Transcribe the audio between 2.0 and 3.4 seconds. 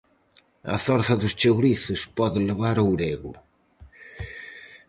pode levar ourego.